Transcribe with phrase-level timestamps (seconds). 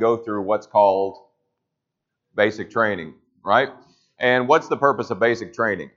[0.00, 1.18] go through what's called
[2.34, 3.14] basic training,
[3.44, 3.70] right?
[4.18, 5.90] And what's the purpose of basic training?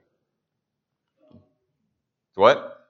[2.35, 2.87] What?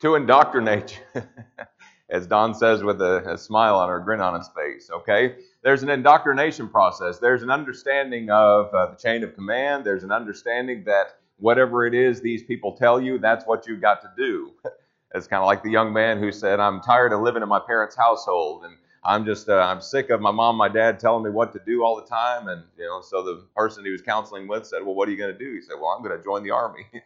[0.00, 1.22] To indoctrinate you.
[2.10, 5.36] As Don says with a, a smile on her grin on his face, okay?
[5.62, 7.18] There's an indoctrination process.
[7.18, 9.86] There's an understanding of uh, the chain of command.
[9.86, 14.02] There's an understanding that whatever it is these people tell you, that's what you've got
[14.02, 14.52] to do.
[15.14, 17.60] It's kind of like the young man who said, I'm tired of living in my
[17.60, 21.30] parents' household and I'm just, uh, I'm sick of my mom, my dad telling me
[21.30, 22.48] what to do all the time.
[22.48, 25.18] And, you know, so the person he was counseling with said, Well, what are you
[25.18, 25.54] going to do?
[25.54, 26.86] He said, Well, I'm going to join the army.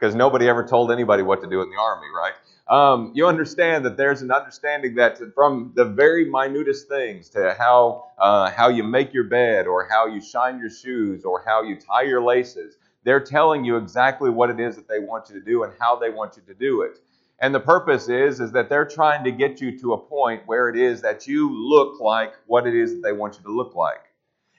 [0.00, 2.32] Because nobody ever told anybody what to do in the army, right?
[2.68, 8.06] Um, you understand that there's an understanding that from the very minutest things to how
[8.18, 11.76] uh, how you make your bed or how you shine your shoes or how you
[11.76, 15.44] tie your laces, they're telling you exactly what it is that they want you to
[15.44, 16.98] do and how they want you to do it.
[17.42, 20.68] And the purpose is is that they're trying to get you to a point where
[20.68, 23.74] it is that you look like what it is that they want you to look
[23.74, 24.00] like.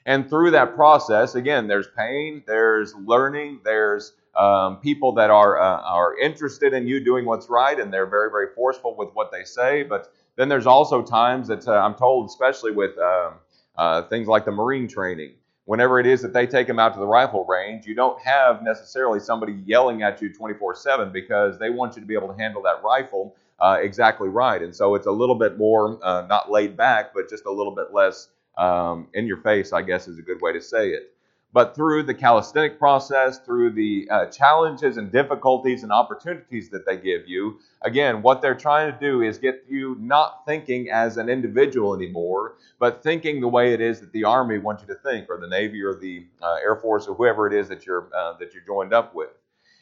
[0.04, 5.80] And through that process, again, there's pain, there's learning, there's um, people that are uh,
[5.80, 9.44] are interested in you doing what's right, and they're very very forceful with what they
[9.44, 9.82] say.
[9.82, 13.34] But then there's also times that uh, I'm told, especially with um,
[13.78, 15.32] uh, things like the Marine training,
[15.66, 18.62] whenever it is that they take them out to the rifle range, you don't have
[18.62, 22.36] necessarily somebody yelling at you 24 7 because they want you to be able to
[22.36, 24.60] handle that rifle uh, exactly right.
[24.62, 27.74] And so it's a little bit more, uh, not laid back, but just a little
[27.74, 31.13] bit less um, in your face, I guess is a good way to say it
[31.54, 36.96] but through the calisthenic process, through the uh, challenges and difficulties and opportunities that they
[36.96, 41.28] give you, again, what they're trying to do is get you not thinking as an
[41.28, 45.30] individual anymore, but thinking the way it is that the Army wants you to think,
[45.30, 48.36] or the Navy, or the uh, Air Force, or whoever it is that you're uh,
[48.38, 49.30] that you're joined up with.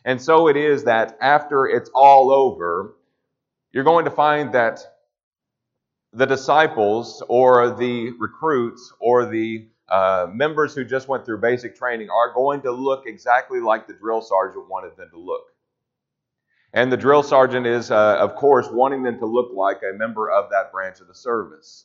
[0.04, 2.96] And so it is that after it's all over,
[3.72, 4.80] you're going to find that
[6.12, 12.08] the disciples, or the recruits, or the uh, members who just went through basic training
[12.08, 15.42] are going to look exactly like the drill sergeant wanted them to look.
[16.72, 20.30] And the drill sergeant is, uh, of course, wanting them to look like a member
[20.30, 21.84] of that branch of the service.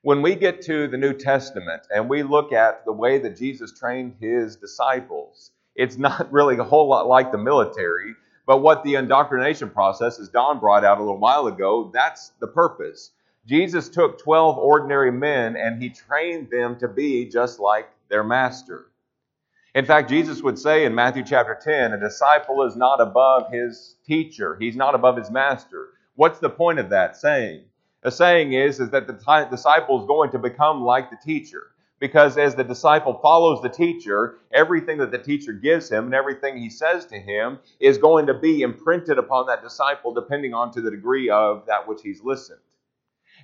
[0.00, 3.78] When we get to the New Testament and we look at the way that Jesus
[3.78, 8.14] trained his disciples, it's not really a whole lot like the military,
[8.46, 12.48] but what the indoctrination process, as Don brought out a little while ago, that's the
[12.48, 13.10] purpose.
[13.46, 18.86] Jesus took 12 ordinary men and he trained them to be just like their master.
[19.74, 23.96] In fact, Jesus would say in Matthew chapter 10, a disciple is not above his
[24.06, 25.88] teacher, he's not above his master.
[26.14, 27.64] What's the point of that saying?
[28.02, 31.68] The saying is, is that the disciple is going to become like the teacher.
[31.98, 36.58] Because as the disciple follows the teacher, everything that the teacher gives him and everything
[36.58, 40.80] he says to him is going to be imprinted upon that disciple depending on to
[40.80, 42.58] the degree of that which he's listened.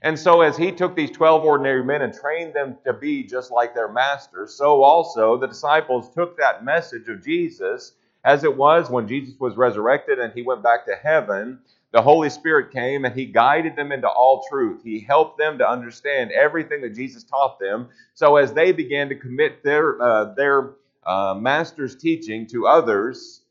[0.02, 3.50] And so, as he took these 12 ordinary men and trained them to be just
[3.50, 7.92] like their master, so also the disciples took that message of Jesus
[8.24, 11.58] as it was when Jesus was resurrected and he went back to heaven.
[11.92, 14.82] The Holy Spirit came and he guided them into all truth.
[14.84, 17.88] He helped them to understand everything that Jesus taught them.
[18.14, 23.42] So, as they began to commit their, uh, their uh, master's teaching to others,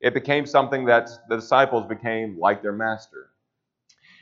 [0.00, 3.30] it became something that the disciples became like their master.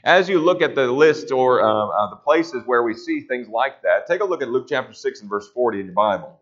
[0.05, 3.49] As you look at the list or uh, uh, the places where we see things
[3.49, 6.41] like that, take a look at Luke chapter 6 and verse 40 in your Bible.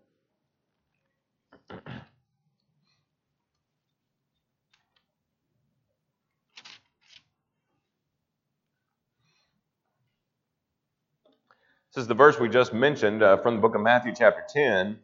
[11.94, 14.98] This is the verse we just mentioned uh, from the book of Matthew, chapter 10.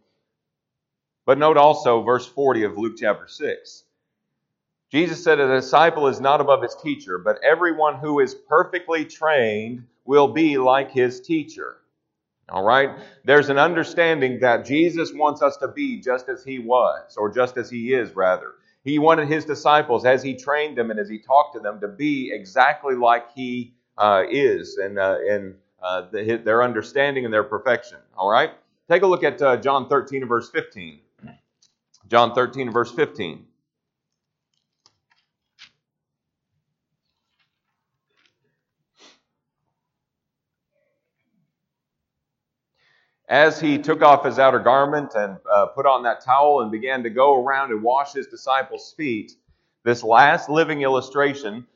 [1.27, 3.86] But note also verse 40 of Luke chapter 6.
[4.93, 9.85] Jesus said, A disciple is not above his teacher, but everyone who is perfectly trained
[10.05, 11.79] will be like his teacher.
[12.49, 12.91] All right?
[13.25, 17.57] There's an understanding that Jesus wants us to be just as he was, or just
[17.57, 18.55] as he is, rather.
[18.85, 21.89] He wanted his disciples, as he trained them and as he talked to them, to
[21.89, 27.43] be exactly like he uh, is in, uh, in uh, the, their understanding and their
[27.43, 27.99] perfection.
[28.17, 28.53] All right?
[28.89, 31.01] Take a look at uh, John 13 and verse 15.
[32.09, 33.45] John 13 and verse 15.
[43.29, 47.03] As he took off his outer garment and uh, put on that towel and began
[47.03, 49.33] to go around and wash his disciples' feet,
[49.85, 51.67] this last living illustration,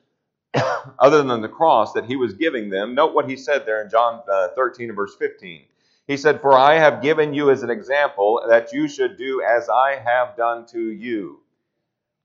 [0.99, 3.91] other than the cross that he was giving them, note what he said there in
[3.91, 5.64] John uh, 13 and verse 15.
[6.06, 9.69] He said, For I have given you as an example that you should do as
[9.69, 11.41] I have done to you.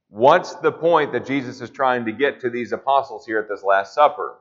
[0.10, 3.63] What's the point that Jesus is trying to get to these apostles here at this
[3.63, 4.38] Last Supper?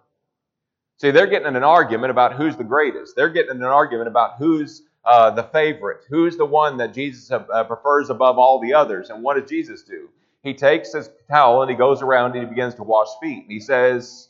[0.98, 3.16] See, they're getting in an argument about who's the greatest.
[3.16, 7.30] They're getting in an argument about who's uh, the favorite, who's the one that Jesus
[7.30, 9.10] uh, prefers above all the others.
[9.10, 10.08] And what does Jesus do?
[10.42, 13.42] He takes his towel and he goes around and he begins to wash feet.
[13.42, 14.28] And he says,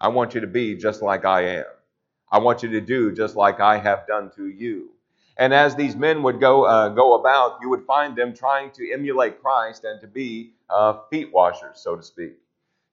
[0.00, 1.64] I want you to be just like I am.
[2.30, 4.90] I want you to do just like I have done to you.
[5.36, 8.92] And as these men would go uh, go about, you would find them trying to
[8.92, 12.32] emulate Christ and to be uh, feet washers, so to speak.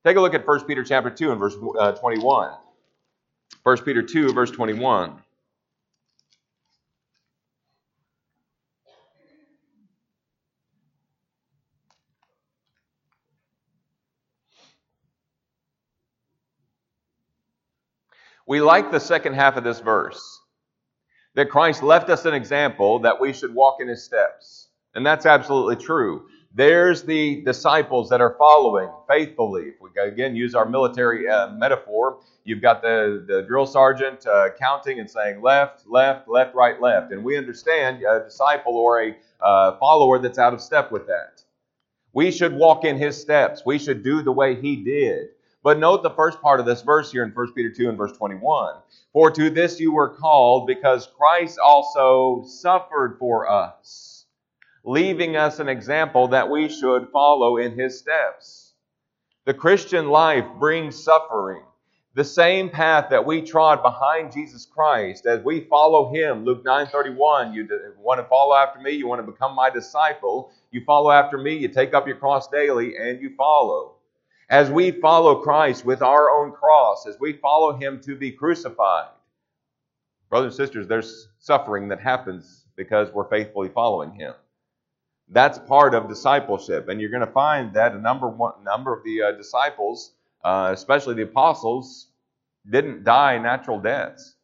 [0.05, 2.53] Take a look at 1 Peter chapter 2 and verse uh, 21.
[3.63, 5.21] 1 Peter 2, verse 21.
[18.47, 20.41] We like the second half of this verse
[21.35, 24.69] that Christ left us an example that we should walk in his steps.
[24.95, 26.27] And that's absolutely true.
[26.53, 29.65] There's the disciples that are following faithfully.
[29.67, 34.49] If we again use our military uh, metaphor, you've got the, the drill sergeant uh,
[34.59, 37.11] counting and saying left, left, left, right, left.
[37.11, 41.43] And we understand a disciple or a uh, follower that's out of step with that.
[42.13, 43.61] We should walk in his steps.
[43.63, 45.29] We should do the way he did.
[45.61, 48.17] But note the first part of this verse here in 1 Peter 2 and verse
[48.17, 48.75] 21.
[49.13, 54.08] For to this you were called, because Christ also suffered for us,
[54.89, 58.73] leaving us an example that we should follow in his steps.
[59.45, 61.61] The Christian life brings suffering.
[62.15, 66.43] The same path that we trod behind Jesus Christ as we follow him.
[66.43, 67.67] Luke 9:31, you
[67.99, 71.55] want to follow after me, you want to become my disciple, you follow after me,
[71.55, 73.93] you take up your cross daily and you follow
[74.49, 79.09] as we follow Christ with our own cross, as we follow Him to be crucified.
[80.31, 84.33] Brothers and sisters, there's suffering that happens because we're faithfully following Him.
[85.31, 89.03] That's part of discipleship, and you're going to find that a number one number of
[89.03, 92.07] the uh, disciples, uh, especially the apostles,
[92.67, 94.35] didn't die natural deaths.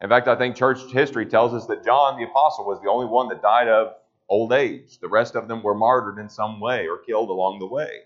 [0.00, 3.06] In fact, I think church history tells us that John the apostle was the only
[3.06, 3.94] one that died of
[4.28, 4.98] old age.
[4.98, 8.00] The rest of them were martyred in some way or killed along the way.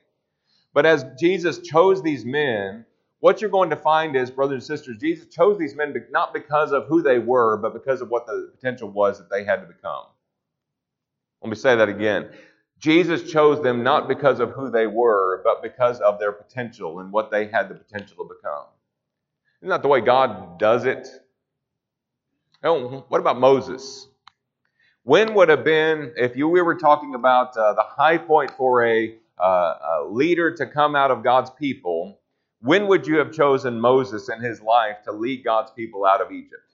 [0.74, 2.84] But as Jesus chose these men,
[3.20, 6.72] what you're going to find is, brothers and sisters, Jesus chose these men not because
[6.72, 9.66] of who they were, but because of what the potential was that they had to
[9.66, 10.04] become.
[11.42, 12.28] Let me say that again.
[12.78, 17.10] Jesus chose them not because of who they were, but because of their potential and
[17.12, 18.64] what they had the potential to become.
[19.62, 21.08] Isn't that the way God does it?
[22.62, 24.08] Oh, what about Moses?
[25.02, 28.84] When would have been, if you, we were talking about uh, the high point for
[28.84, 32.18] a uh, a leader to come out of God's people,
[32.60, 36.32] when would you have chosen Moses in his life to lead God's people out of
[36.32, 36.67] Egypt?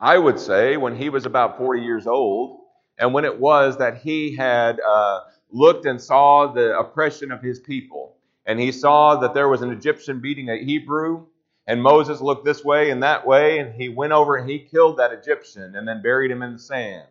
[0.00, 2.60] I would say when he was about 40 years old,
[2.98, 5.20] and when it was that he had uh,
[5.50, 8.16] looked and saw the oppression of his people,
[8.46, 11.26] and he saw that there was an Egyptian beating a Hebrew,
[11.66, 14.96] and Moses looked this way and that way, and he went over and he killed
[14.96, 17.06] that Egyptian and then buried him in the sand.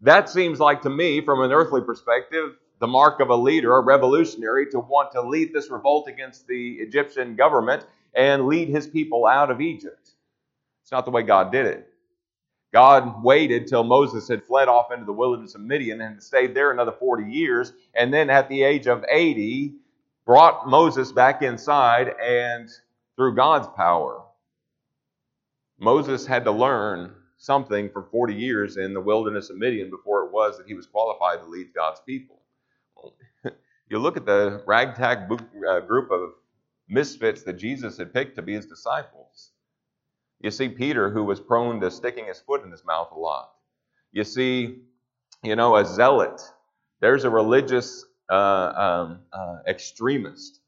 [0.00, 3.80] That seems like to me, from an earthly perspective, the mark of a leader, a
[3.80, 9.26] revolutionary, to want to lead this revolt against the Egyptian government and lead his people
[9.26, 10.12] out of Egypt.
[10.82, 11.89] It's not the way God did it.
[12.72, 16.70] God waited till Moses had fled off into the wilderness of Midian and stayed there
[16.70, 19.74] another 40 years, and then at the age of 80,
[20.24, 22.68] brought Moses back inside and
[23.16, 24.22] through God's power.
[25.78, 30.32] Moses had to learn something for 40 years in the wilderness of Midian before it
[30.32, 32.42] was that he was qualified to lead God's people.
[33.88, 35.28] You look at the ragtag
[35.68, 36.30] uh, group of
[36.88, 39.49] misfits that Jesus had picked to be his disciples.
[40.40, 43.50] You see Peter, who was prone to sticking his foot in his mouth a lot.
[44.12, 44.78] You see,
[45.42, 46.40] you know, a zealot.
[47.00, 50.60] There's a religious uh, um, uh, extremist.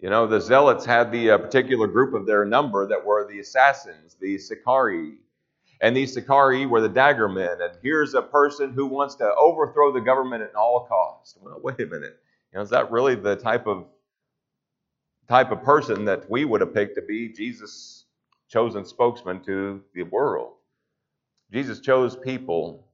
[0.00, 3.38] You know, the zealots had the uh, particular group of their number that were the
[3.40, 5.18] assassins, the Sicarii,
[5.80, 7.60] and these Sicarii were the dagger men.
[7.60, 11.36] And here's a person who wants to overthrow the government at all costs.
[11.40, 12.18] Well, wait a minute.
[12.52, 13.86] You know, is that really the type of
[15.28, 18.01] type of person that we would have picked to be Jesus'
[18.52, 20.54] chosen spokesman to the world?
[21.52, 22.86] Jesus chose people,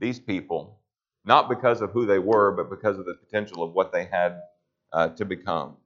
[0.00, 0.80] these people,
[1.24, 4.40] not because of who they were, but because of the potential of what they had
[4.92, 5.76] uh, to become.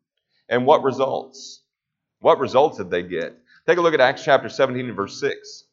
[0.49, 1.63] And what results?
[2.21, 3.39] What results did they get?
[3.67, 5.65] Take a look at Acts chapter 17 and verse 6.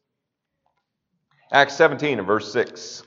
[1.51, 3.03] Acts 17 and verse 6.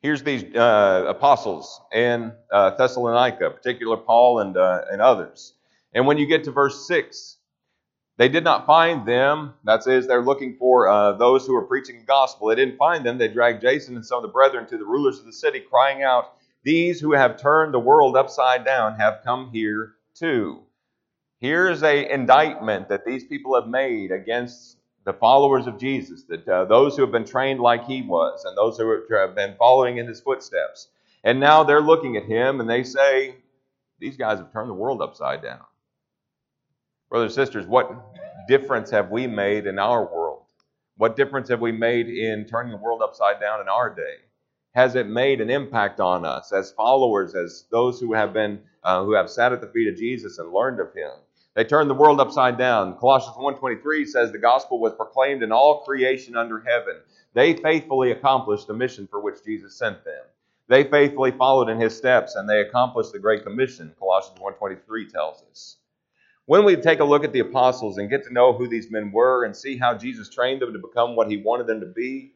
[0.00, 5.54] Here's these uh, apostles in uh, Thessalonica, particular Paul and, uh, and others.
[5.92, 7.36] And when you get to verse 6,
[8.16, 9.54] they did not find them.
[9.64, 12.48] That is, they're looking for uh, those who are preaching the gospel.
[12.48, 13.18] They didn't find them.
[13.18, 16.02] They dragged Jason and some of the brethren to the rulers of the city, crying
[16.02, 20.62] out, These who have turned the world upside down have come here too.
[21.40, 24.77] Here's a indictment that these people have made against
[25.08, 28.54] the followers of Jesus, that uh, those who have been trained like he was, and
[28.54, 30.88] those who have been following in his footsteps.
[31.24, 33.36] And now they're looking at him and they say,
[33.98, 35.62] These guys have turned the world upside down.
[37.08, 37.90] Brothers and sisters, what
[38.48, 40.42] difference have we made in our world?
[40.98, 44.16] What difference have we made in turning the world upside down in our day?
[44.74, 49.02] Has it made an impact on us as followers, as those who have been, uh,
[49.04, 51.12] who have sat at the feet of Jesus and learned of Him?
[51.58, 52.96] They turned the world upside down.
[52.98, 57.00] Colossians 1.23 says the gospel was proclaimed in all creation under heaven.
[57.34, 60.22] They faithfully accomplished the mission for which Jesus sent them.
[60.68, 65.42] They faithfully followed in his steps and they accomplished the great commission, Colossians 1.23 tells
[65.50, 65.78] us.
[66.46, 69.10] When we take a look at the apostles and get to know who these men
[69.10, 72.34] were and see how Jesus trained them to become what he wanted them to be,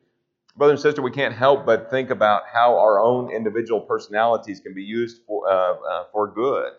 [0.57, 4.75] brother and sister, we can't help but think about how our own individual personalities can
[4.75, 6.73] be used for, uh, uh, for good.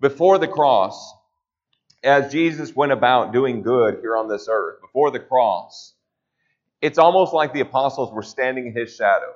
[0.00, 1.16] Before the cross,
[2.02, 5.94] as Jesus went about doing good here on this earth, before the cross,
[6.80, 9.34] it's almost like the apostles were standing in his shadow.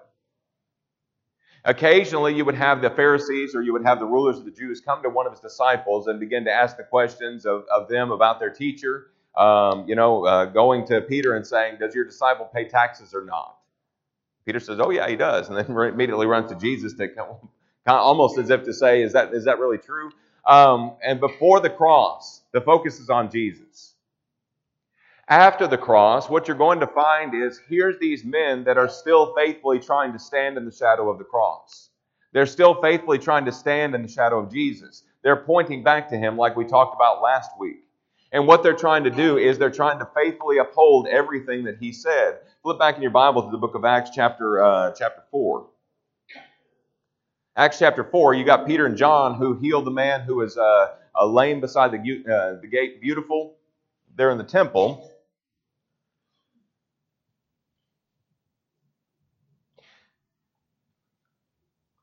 [1.66, 4.80] Occasionally, you would have the Pharisees or you would have the rulers of the Jews
[4.80, 8.10] come to one of his disciples and begin to ask the questions of, of them
[8.10, 9.06] about their teacher.
[9.34, 13.24] Um, you know, uh, going to Peter and saying, Does your disciple pay taxes or
[13.24, 13.56] not?
[14.44, 15.48] Peter says, Oh, yeah, he does.
[15.48, 17.48] And then immediately runs to Jesus to come,
[17.86, 20.10] almost as if to say, Is that, is that really true?
[20.46, 23.94] Um, and before the cross, the focus is on Jesus.
[25.28, 29.34] After the cross, what you're going to find is here's these men that are still
[29.34, 31.88] faithfully trying to stand in the shadow of the cross.
[32.32, 35.02] They're still faithfully trying to stand in the shadow of Jesus.
[35.22, 37.84] They're pointing back to him like we talked about last week.
[38.32, 41.92] And what they're trying to do is they're trying to faithfully uphold everything that he
[41.92, 42.40] said.
[42.62, 45.66] Flip back in your Bible to the book of Acts, chapter, uh, chapter 4.
[47.56, 50.88] Acts chapter 4, you got Peter and John who healed the man who was uh,
[51.24, 53.54] lame beside the, uh, the gate, beautiful,
[54.16, 55.08] there in the temple.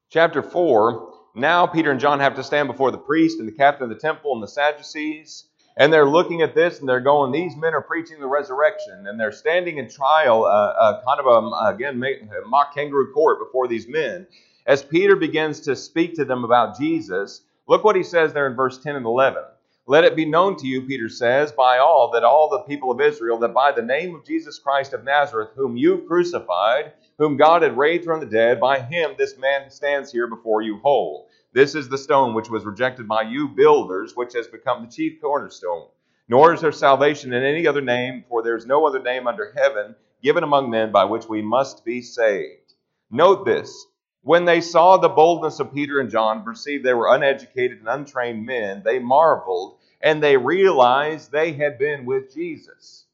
[0.10, 3.84] Chapter 4, now Peter and John have to stand before the priest and the captain
[3.84, 5.48] of the temple and the Sadducees.
[5.76, 9.06] And they're looking at this and they're going, These men are preaching the resurrection.
[9.08, 12.02] And they're standing in trial, uh, uh, kind of a, again,
[12.48, 14.28] mock kangaroo court before these men.
[14.68, 18.56] As Peter begins to speak to them about Jesus, look what he says there in
[18.56, 19.44] verse 10 and 11.
[19.88, 23.02] Let it be known to you, Peter says, by all, that all the people of
[23.02, 27.64] Israel, that by the name of Jesus Christ of Nazareth, whom you crucified, whom God
[27.64, 31.28] had raised from the dead, by him this man stands here before you whole.
[31.54, 35.20] This is the stone which was rejected by you builders, which has become the chief
[35.20, 35.88] cornerstone.
[36.30, 39.52] Nor is there salvation in any other name, for there is no other name under
[39.58, 42.76] heaven given among men by which we must be saved.
[43.10, 43.88] Note this
[44.24, 48.46] when they saw the boldness of Peter and John, perceived they were uneducated and untrained
[48.46, 53.06] men, they marveled and they realized they had been with Jesus.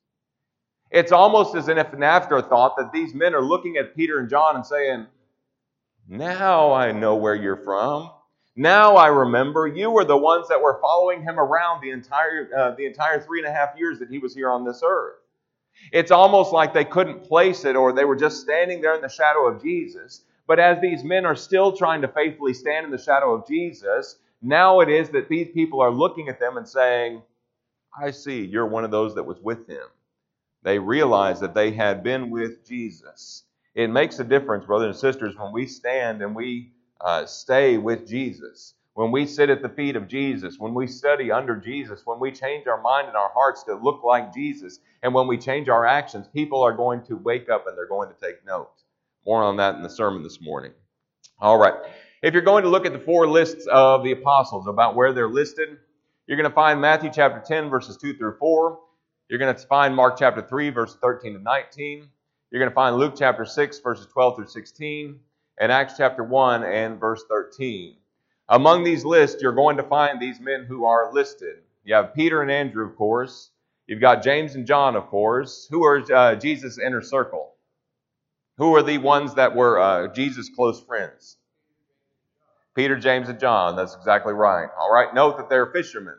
[0.90, 4.56] It's almost as if an afterthought that these men are looking at Peter and John
[4.56, 5.08] and saying,
[6.08, 8.12] Now I know where you're from.
[8.56, 12.72] Now I remember you were the ones that were following him around the entire, uh,
[12.72, 15.16] the entire three and a half years that he was here on this earth.
[15.92, 19.10] It's almost like they couldn't place it or they were just standing there in the
[19.10, 20.24] shadow of Jesus.
[20.48, 24.18] But as these men are still trying to faithfully stand in the shadow of Jesus,
[24.42, 27.22] now it is that these people are looking at them and saying,
[28.00, 29.86] I see, you're one of those that was with him.
[30.64, 33.44] They realize that they had been with Jesus.
[33.76, 38.08] It makes a difference, brothers and sisters, when we stand and we uh, stay with
[38.08, 42.20] Jesus, when we sit at the feet of Jesus, when we study under Jesus, when
[42.20, 45.70] we change our mind and our hearts to look like Jesus, and when we change
[45.70, 48.72] our actions, people are going to wake up and they're going to take note.
[49.28, 50.72] More on that in the sermon this morning.
[51.42, 51.74] All right.
[52.24, 55.28] If you're going to look at the four lists of the apostles about where they're
[55.28, 55.78] listed,
[56.26, 58.80] you're going to find Matthew chapter 10, verses 2 through 4.
[59.28, 62.08] You're going to find Mark chapter 3, verses 13 to 19.
[62.52, 65.20] You're going to find Luke chapter 6, verses 12 through 16,
[65.60, 67.98] and Acts chapter 1 and verse 13.
[68.48, 71.58] Among these lists, you're going to find these men who are listed.
[71.84, 73.52] You have Peter and Andrew, of course.
[73.88, 77.56] You've got James and John, of course, who are uh, Jesus' inner circle.
[78.58, 81.38] Who are the ones that were uh, Jesus' close friends?
[82.76, 83.76] Peter, James, and John.
[83.76, 84.68] That's exactly right.
[84.80, 85.14] All right.
[85.14, 86.16] Note that they're fishermen.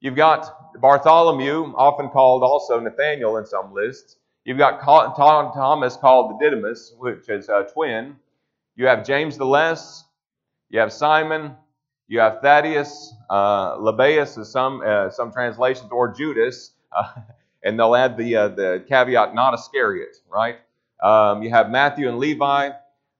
[0.00, 4.16] You've got Bartholomew, often called also Nathaniel in some lists.
[4.44, 8.16] You've got Thomas called the Didymus, which is a twin.
[8.76, 10.04] You have James the Less,
[10.68, 11.56] you have Simon,
[12.08, 17.12] you have Thaddeus, uh, Lebbaeus, as some uh, some translations, or Judas, uh,
[17.64, 20.58] and they'll add the uh, the caveat, not Iscariot, right?
[21.02, 22.70] Um, you have Matthew and Levi,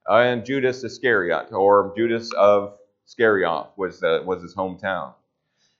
[0.07, 5.13] and Judas Iscariot, or Judas of Iscariot was was his hometown,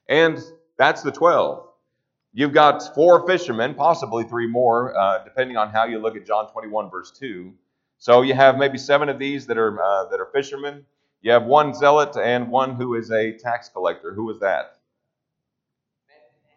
[0.08, 0.38] and
[0.76, 1.68] that's the twelve.
[2.32, 6.48] You've got four fishermen, possibly three more, uh, depending on how you look at John
[6.52, 7.52] 21, verse 2.
[7.96, 10.84] So you have maybe seven of these that are uh, that are fishermen.
[11.20, 14.14] You have one zealot and one who is a tax collector.
[14.14, 14.76] Who was that?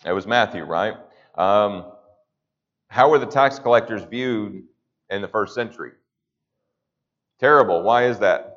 [0.06, 0.98] It was Matthew, right?
[1.36, 1.86] Um,
[2.88, 4.64] how were the tax collectors viewed
[5.12, 5.92] in the first century?
[7.40, 7.84] Terrible.
[7.84, 8.52] Why is that?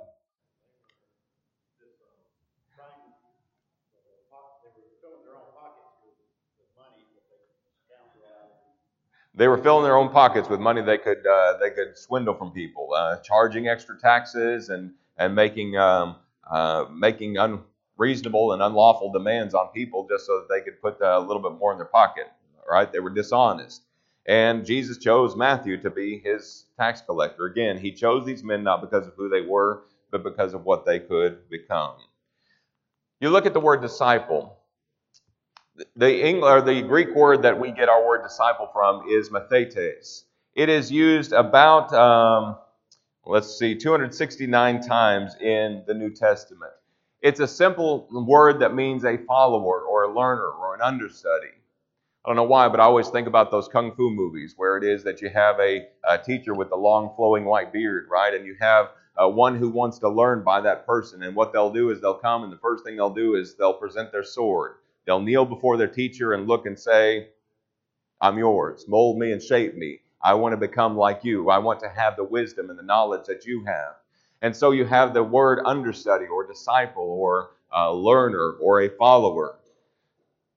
[9.37, 12.53] They were filling their own pockets with money they could uh, they could swindle from
[12.53, 16.17] people, uh, charging extra taxes and and making um,
[16.49, 21.19] uh, making unreasonable and unlawful demands on people just so that they could put a
[21.19, 22.27] little bit more in their pocket.
[22.71, 22.91] Right?
[22.93, 23.83] They were dishonest.
[24.26, 27.47] And Jesus chose Matthew to be his tax collector.
[27.47, 30.87] Again, he chose these men not because of who they were, but because of what
[30.87, 31.97] they could become.
[33.21, 34.59] You look at the word disciple.
[35.97, 40.25] The, English, or the Greek word that we get our word disciple from is mathetes.
[40.54, 42.57] It is used about, um,
[43.26, 46.73] let's see, 269 times in the New Testament.
[47.21, 51.49] It's a simple word that means a follower or a learner or an understudy.
[52.25, 54.85] I don't know why, but I always think about those kung fu movies where it
[54.85, 58.33] is that you have a, a teacher with a long flowing white beard, right?
[58.33, 58.90] And you have
[59.23, 61.23] uh, one who wants to learn by that person.
[61.23, 63.75] And what they'll do is they'll come, and the first thing they'll do is they'll
[63.75, 64.76] present their sword.
[65.04, 67.28] They'll kneel before their teacher and look and say,
[68.23, 68.87] I'm yours.
[68.88, 70.00] Mold me and shape me.
[70.23, 71.50] I want to become like you.
[71.50, 73.97] I want to have the wisdom and the knowledge that you have.
[74.40, 79.57] And so you have the word understudy or disciple or uh, learner or a follower.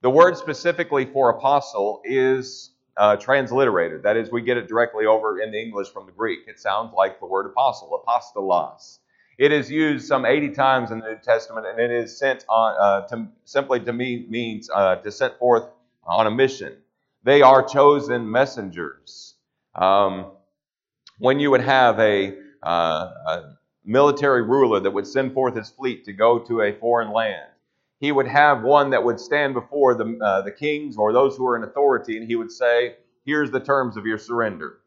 [0.07, 4.03] The word specifically for apostle is uh, transliterated.
[4.03, 6.48] That is, we get it directly over in the English from the Greek.
[6.48, 9.00] It sounds like the word apostle, apostolos.
[9.37, 12.75] It is used some 80 times in the New Testament, and it is sent on
[12.79, 15.65] uh, to, simply to mean means uh, to send forth
[16.05, 16.77] on a mission.
[17.24, 19.35] They are chosen messengers.
[19.75, 20.31] Um,
[21.20, 26.05] when you would have a, uh, a military ruler that would send forth his fleet
[26.05, 27.50] to go to a foreign land,
[28.00, 31.44] he would have one that would stand before the, uh, the kings or those who
[31.44, 34.77] were in authority, and he would say, Here's the terms of your surrender.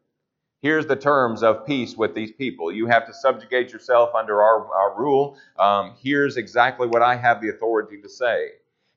[0.61, 2.71] Here's the terms of peace with these people.
[2.71, 5.37] You have to subjugate yourself under our, our rule.
[5.57, 8.49] Um, here's exactly what I have the authority to say.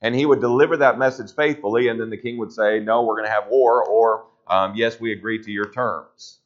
[0.02, 3.16] And he would deliver that message faithfully, and then the king would say, No, we're
[3.16, 6.40] going to have war, or um, Yes, we agree to your terms.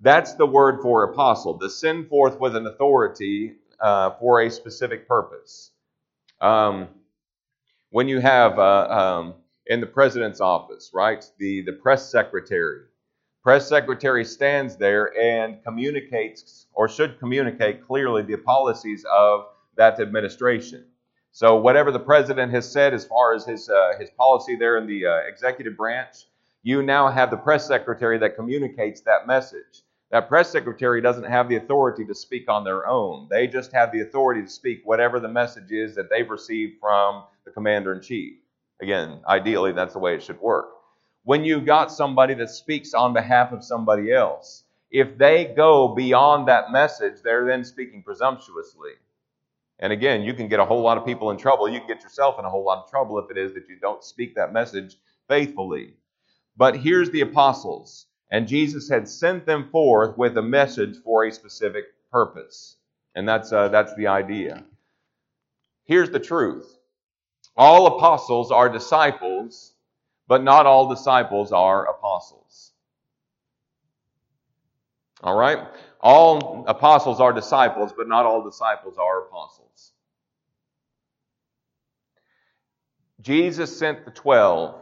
[0.00, 5.08] That's the word for apostle, to send forth with an authority uh, for a specific
[5.08, 5.70] purpose.
[6.40, 6.88] Um,
[7.90, 9.34] when you have uh, um,
[9.66, 12.82] in the president's office, right, the, the press secretary,
[13.42, 19.46] press secretary stands there and communicates or should communicate clearly the policies of
[19.76, 20.84] that administration.
[21.30, 24.86] So whatever the president has said as far as his uh, his policy there in
[24.86, 26.26] the uh, executive branch,
[26.62, 29.84] you now have the press secretary that communicates that message.
[30.10, 33.28] That press secretary doesn't have the authority to speak on their own.
[33.30, 37.24] They just have the authority to speak whatever the message is that they've received from
[37.48, 38.34] the commander in chief.
[38.80, 40.68] Again, ideally, that's the way it should work
[41.28, 44.64] when you've got somebody that speaks on behalf of somebody else.
[44.90, 48.92] If they go beyond that message, they're then speaking presumptuously.
[49.78, 51.68] And again, you can get a whole lot of people in trouble.
[51.68, 53.76] You can get yourself in a whole lot of trouble if it is that you
[53.78, 54.96] don't speak that message
[55.28, 55.96] faithfully.
[56.56, 61.30] But here's the apostles, and Jesus had sent them forth with a message for a
[61.30, 62.78] specific purpose.
[63.14, 64.64] And that's, uh, that's the idea.
[65.84, 66.77] Here's the truth
[67.58, 69.74] all apostles are disciples
[70.28, 72.72] but not all disciples are apostles.
[75.22, 75.58] All right?
[76.00, 79.92] All apostles are disciples, but not all disciples are apostles.
[83.20, 84.80] Jesus sent the twelve,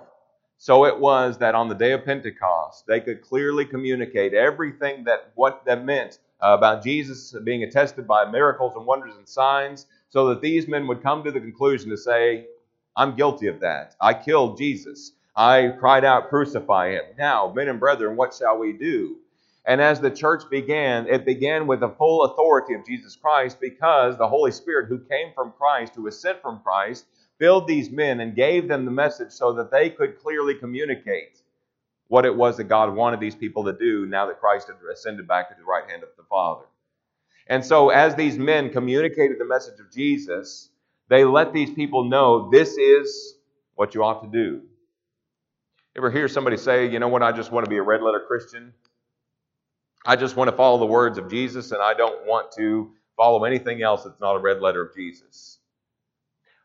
[0.58, 5.32] so it was that on the day of Pentecost, they could clearly communicate everything that
[5.36, 10.42] what that meant about Jesus being attested by miracles and wonders and signs, so that
[10.42, 12.46] these men would come to the conclusion to say,
[12.96, 13.94] I'm guilty of that.
[14.00, 15.12] I killed Jesus.
[15.36, 17.04] I cried out, Crucify him.
[17.18, 19.16] Now, men and brethren, what shall we do?
[19.66, 24.16] And as the church began, it began with the full authority of Jesus Christ because
[24.16, 27.04] the Holy Spirit, who came from Christ, who was sent from Christ,
[27.38, 31.42] filled these men and gave them the message so that they could clearly communicate
[32.08, 35.26] what it was that God wanted these people to do now that Christ had ascended
[35.26, 36.64] back to the right hand of the Father.
[37.48, 40.70] And so, as these men communicated the message of Jesus,
[41.08, 43.34] they let these people know this is
[43.74, 44.62] what you ought to do.
[45.96, 48.22] Ever hear somebody say, you know what, I just want to be a red letter
[48.26, 48.72] Christian?
[50.04, 53.44] I just want to follow the words of Jesus and I don't want to follow
[53.44, 55.58] anything else that's not a red letter of Jesus.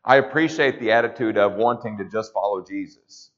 [0.04, 3.31] I appreciate the attitude of wanting to just follow Jesus.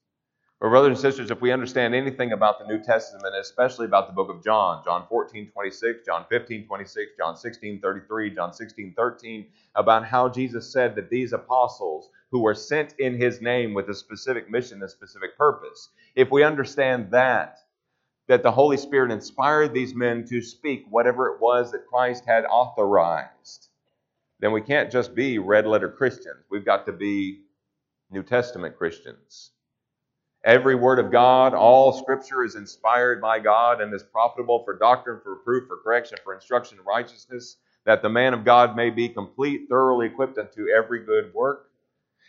[0.60, 4.14] But, brothers and sisters, if we understand anything about the New Testament, especially about the
[4.14, 9.46] book of John, John 14, 26, John 15, 26, John 16, 33, John 16, 13,
[9.74, 13.94] about how Jesus said that these apostles who were sent in his name with a
[13.94, 17.58] specific mission, a specific purpose, if we understand that,
[18.28, 22.44] that the Holy Spirit inspired these men to speak whatever it was that Christ had
[22.46, 23.68] authorized,
[24.40, 26.44] then we can't just be red letter Christians.
[26.50, 27.42] We've got to be
[28.10, 29.50] New Testament Christians.
[30.44, 35.18] Every word of God, all scripture is inspired by God and is profitable for doctrine,
[35.24, 39.08] for reproof, for correction, for instruction in righteousness, that the man of God may be
[39.08, 41.70] complete, thoroughly equipped unto every good work.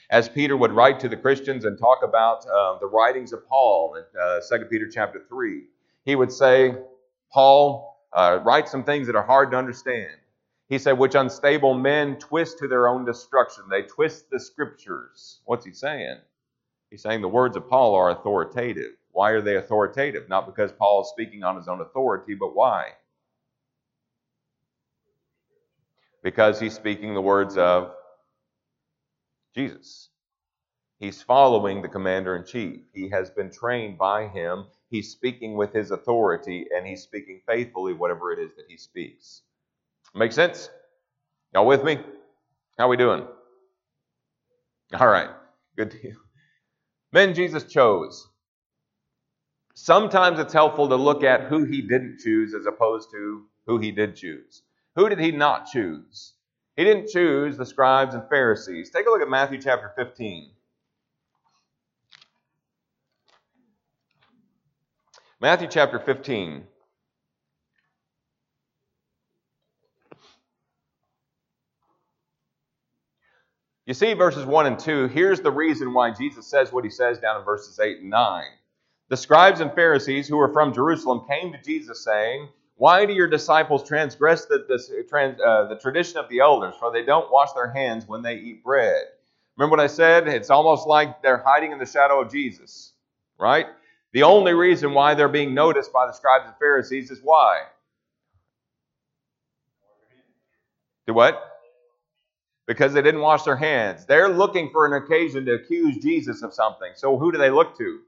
[0.10, 3.96] As Peter would write to the Christians and talk about uh, the writings of Paul
[3.96, 5.64] in uh, 2 Peter chapter 3,
[6.06, 6.74] he would say,
[7.34, 10.16] Paul, uh, write some things that are hard to understand.
[10.70, 13.66] He said, which unstable men twist to their own destruction.
[13.70, 15.42] They twist the scriptures.
[15.46, 16.18] What's he saying?
[16.90, 18.94] He's saying the words of Paul are authoritative.
[19.12, 20.30] Why are they authoritative?
[20.30, 22.90] Not because Paul is speaking on his own authority, but why?
[26.24, 27.94] Because he's speaking the words of
[29.56, 30.10] Jesus.
[31.00, 32.82] He's following the commander in chief.
[32.94, 34.66] He has been trained by him.
[34.90, 39.42] He's speaking with his authority, and he's speaking faithfully whatever it is that he speaks.
[40.16, 40.70] Make sense?
[41.54, 42.00] Y'all with me?
[42.78, 43.26] How we doing?
[45.00, 45.30] All right.
[45.78, 46.16] Good deal.
[47.16, 48.28] Men Jesus chose.
[49.74, 53.92] Sometimes it's helpful to look at who he didn't choose as opposed to who he
[53.92, 54.64] did choose.
[54.98, 56.34] Who did he not choose?
[56.76, 58.90] He didn't choose the scribes and Pharisees.
[58.90, 60.52] Take a look at Matthew chapter 15.
[65.40, 66.68] Matthew chapter 15.
[73.86, 77.20] You see, verses 1 and 2, here's the reason why Jesus says what he says
[77.20, 78.44] down in verses 8 and 9.
[79.10, 83.28] The scribes and Pharisees who were from Jerusalem came to Jesus saying, Why do your
[83.28, 86.74] disciples transgress the, the, uh, the tradition of the elders?
[86.80, 89.04] For they don't wash their hands when they eat bread.
[89.56, 90.28] Remember what I said?
[90.28, 92.94] It's almost like they're hiding in the shadow of Jesus,
[93.38, 93.68] right?
[94.14, 97.62] The only reason why they're being noticed by the scribes and Pharisees is why?
[101.06, 101.55] Do what?
[102.68, 104.06] Because they didn't wash their hands.
[104.06, 106.92] They're looking for an occasion to accuse Jesus of something.
[106.96, 108.00] So who do they look to?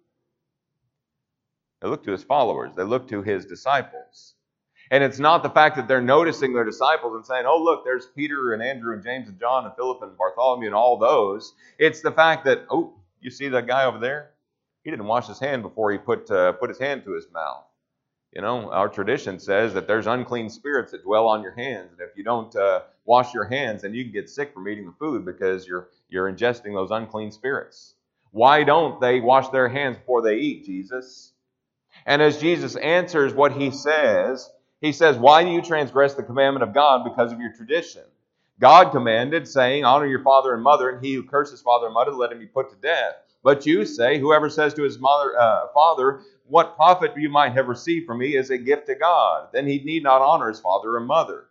[1.82, 4.34] They look to his followers, they look to his disciples.
[4.90, 8.08] And it's not the fact that they're noticing their disciples and saying, oh, look, there's
[8.16, 11.54] Peter and Andrew and James and John and Philip and Bartholomew and all those.
[11.78, 14.32] It's the fact that, oh, you see that guy over there?
[14.84, 17.66] He didn't wash his hand before he put, uh, put his hand to his mouth.
[18.34, 22.02] You know, our tradition says that there's unclean spirits that dwell on your hands, and
[22.02, 24.94] if you don't uh, wash your hands, then you can get sick from eating the
[25.00, 27.96] food because you're you're ingesting those unclean spirits.
[28.32, 31.32] Why don't they wash their hands before they eat, Jesus?
[32.06, 34.50] And as Jesus answers what he says,
[34.82, 38.04] he says, Why do you transgress the commandment of God because of your tradition?
[38.60, 42.12] God commanded, saying, Honor your father and mother, and he who curses father and mother,
[42.12, 43.16] let him be put to death.
[43.44, 47.68] But you say, Whoever says to his mother, uh, father, what profit you might have
[47.68, 49.50] received from me is a gift to God.
[49.54, 51.46] Then he need not honor his father or mother.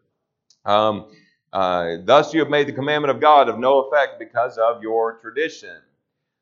[0.65, 1.11] Um,
[1.53, 5.19] uh, thus you have made the commandment of God of no effect because of your
[5.19, 5.77] tradition.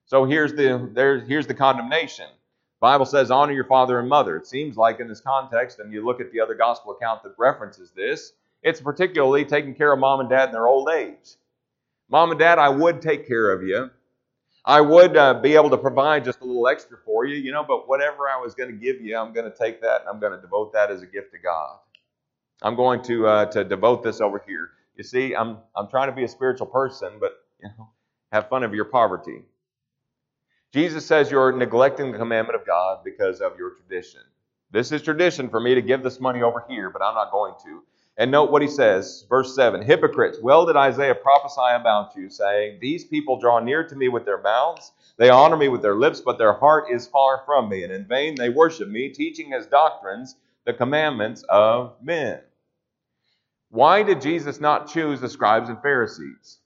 [0.06, 2.26] So here's the there, here's the condemnation.
[2.80, 4.36] Bible says honor your father and mother.
[4.36, 7.34] It seems like in this context, and you look at the other gospel account that
[7.38, 11.36] references this, it's particularly taking care of mom and dad in their old age.
[12.10, 13.90] Mom and dad, I would take care of you,
[14.64, 17.64] I would uh, be able to provide just a little extra for you, you know,
[17.64, 20.20] but whatever I was going to give you, I'm going to take that and I'm
[20.20, 21.76] going to devote that as a gift to God.
[22.62, 24.70] I'm going to uh, to devote this over here.
[24.96, 27.90] You see, I'm I'm trying to be a spiritual person, but you know,
[28.32, 29.42] have fun of your poverty.
[30.72, 34.20] Jesus says you're neglecting the commandment of God because of your tradition.
[34.70, 37.54] This is tradition for me to give this money over here, but I'm not going
[37.64, 37.82] to.
[38.16, 42.78] And note what he says, verse 7 Hypocrites, well did Isaiah prophesy about you, saying,
[42.80, 46.20] These people draw near to me with their mouths, they honor me with their lips,
[46.20, 49.66] but their heart is far from me, and in vain they worship me, teaching as
[49.66, 52.40] doctrines the commandments of men.
[53.70, 56.58] Why did Jesus not choose the scribes and Pharisees?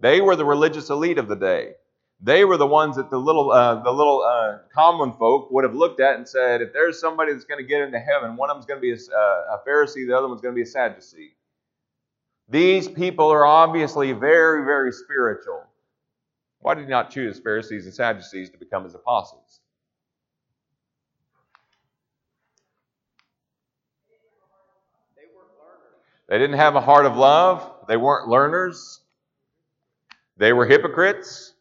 [0.00, 1.74] They were the religious elite of the day.
[2.20, 5.74] They were the ones that the little, uh, the little uh, common folk would have
[5.74, 8.56] looked at and said, if there's somebody that's going to get into heaven, one of
[8.56, 10.66] them's going to be a, uh, a Pharisee, the other one's going to be a
[10.66, 11.36] Sadducee.
[12.48, 15.62] These people are obviously very, very spiritual.
[16.60, 19.60] Why did he not choose Pharisees and Sadducees to become his apostles?
[26.28, 27.86] They didn't have a heart of love.
[27.86, 29.00] They weren't learners.
[30.36, 31.52] They were hypocrites.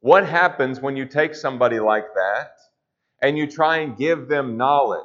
[0.00, 2.52] What happens when you take somebody like that
[3.20, 5.02] and you try and give them knowledge?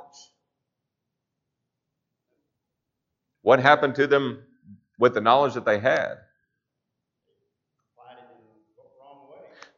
[3.41, 4.43] What happened to them
[4.99, 6.17] with the knowledge that they had?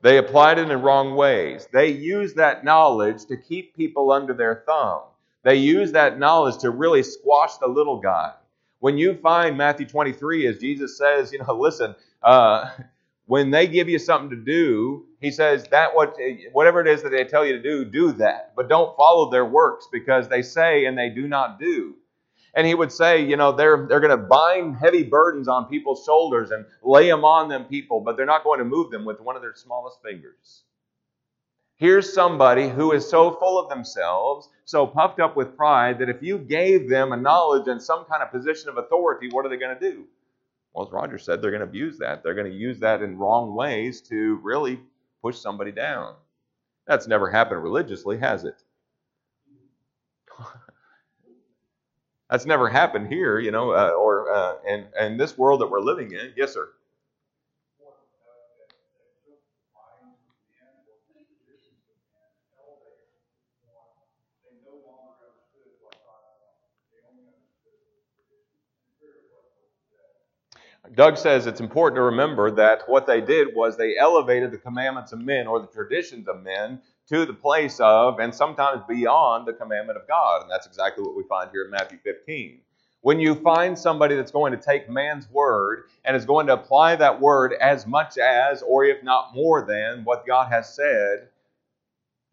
[0.02, 1.68] They applied it in wrong ways.
[1.74, 5.02] They used that knowledge to keep people under their thumb.
[5.42, 8.34] They used that knowledge to really squash the little guy.
[8.80, 12.70] When you find Matthew 23, as Jesus says, you know, listen, uh,
[13.28, 16.16] when they give you something to do, he says that what
[16.52, 18.54] whatever it is that they tell you to do, do that.
[18.56, 21.96] But don't follow their works because they say and they do not do.
[22.54, 26.04] And he would say, you know, they're they're going to bind heavy burdens on people's
[26.06, 29.20] shoulders and lay them on them people, but they're not going to move them with
[29.20, 30.64] one of their smallest fingers.
[31.78, 36.22] Here's somebody who is so full of themselves, so puffed up with pride, that if
[36.22, 39.58] you gave them a knowledge and some kind of position of authority, what are they
[39.58, 40.06] going to do?
[40.76, 42.24] Well, as Roger said, they're going to abuse that.
[42.24, 44.82] They're going to use that in wrong ways to really
[45.22, 46.16] push somebody down.
[46.88, 48.62] That's never happened religiously, has it?
[52.30, 55.82] That's never happened here, you know, uh, or uh, in, in this world that we're
[55.82, 56.34] living in.
[56.38, 56.70] Yes, sir.
[70.94, 75.12] Doug says it's important to remember that what they did was they elevated the commandments
[75.14, 79.54] of men or the traditions of men to the place of and sometimes beyond the
[79.54, 80.42] commandment of God.
[80.42, 82.60] And that's exactly what we find here in Matthew 15.
[83.02, 86.96] When you find somebody that's going to take man's word and is going to apply
[86.96, 91.30] that word as much as, or if not more than, what God has said,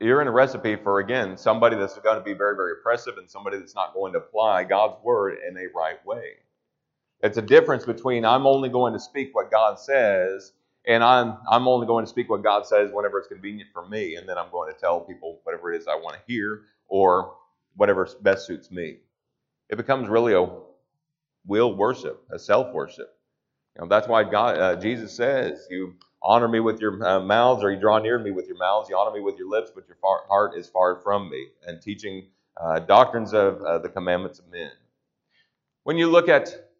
[0.00, 3.30] you're in a recipe for, again, somebody that's going to be very, very oppressive and
[3.30, 6.36] somebody that's not going to apply God's word in a right way.
[7.22, 10.52] It's a difference between I'm only going to speak what God says
[10.86, 14.16] and I'm I'm only going to speak what God says whenever it's convenient for me,
[14.16, 17.34] and then I'm going to tell people whatever it is I want to hear or
[17.76, 18.96] whatever best suits me.
[19.68, 20.48] It becomes really a
[21.46, 23.16] will worship, a self worship.
[23.76, 27.62] You know, that's why God, uh, Jesus says, "You honor me with your uh, mouths,
[27.62, 28.90] or you draw near to me with your mouths.
[28.90, 31.80] You honor me with your lips, but your far, heart is far from me." And
[31.80, 34.72] teaching uh, doctrines of uh, the commandments of men.
[35.84, 36.71] When you look at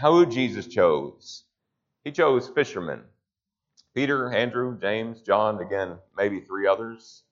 [0.00, 1.44] who Jesus chose.
[2.04, 3.02] He chose fishermen
[3.94, 7.22] Peter, Andrew, James, John, again, maybe three others.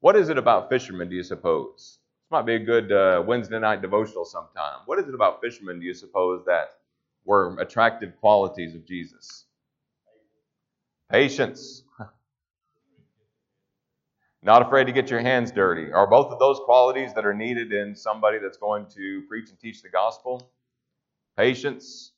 [0.00, 1.98] What is it about fishermen, do you suppose?
[2.22, 4.80] This might be a good uh, Wednesday night devotional sometime.
[4.84, 6.68] What is it about fishermen, do you suppose, that
[7.24, 9.46] were attractive qualities of Jesus?
[11.10, 11.82] Patience.
[14.42, 15.92] Not afraid to get your hands dirty.
[15.92, 19.58] Are both of those qualities that are needed in somebody that's going to preach and
[19.58, 20.50] teach the gospel?
[21.40, 22.12] Patience,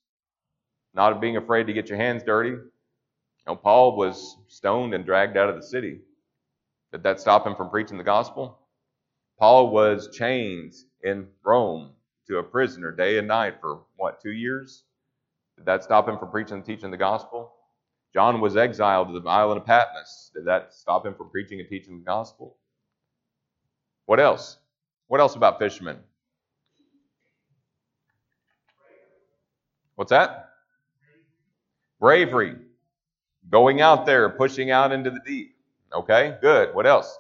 [0.95, 2.51] not being afraid to get your hands dirty.
[2.51, 6.01] You know, Paul was stoned and dragged out of the city.
[6.91, 8.59] Did that stop him from preaching the gospel?
[9.39, 10.73] Paul was chained
[11.05, 11.93] in Rome
[12.27, 14.83] to a prisoner day and night for what, two years?
[15.57, 17.53] Did that stop him from preaching and teaching the gospel?
[18.13, 20.33] John was exiled to the island of Patmos.
[20.35, 22.57] Did that stop him from preaching and teaching the gospel?
[24.07, 24.59] What else?
[25.07, 25.99] What else about fishermen?
[29.97, 30.51] What's that?
[32.01, 32.57] Bravery.
[33.51, 35.55] Going out there, pushing out into the deep.
[35.93, 36.75] Okay, good.
[36.75, 37.19] What else?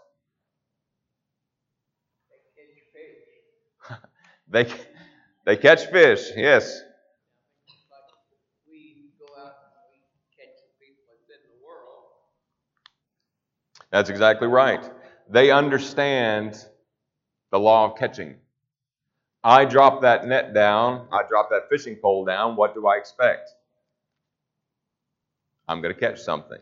[4.48, 4.86] they catch fish.
[5.44, 6.30] they catch fish.
[6.36, 6.82] Yes.
[13.92, 14.82] That's exactly right.
[15.28, 16.56] They understand
[17.50, 18.36] the law of catching.
[19.44, 23.50] I drop that net down, I drop that fishing pole down, what do I expect?
[25.68, 26.60] I'm going to catch something.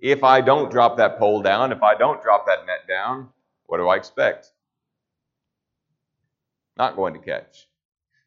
[0.00, 3.28] If I don't drop that pole down, if I don't drop that net down,
[3.66, 4.52] what do I expect?
[6.76, 7.68] Not going to catch.